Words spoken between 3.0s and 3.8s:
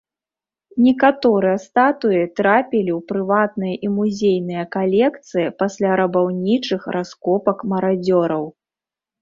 прыватныя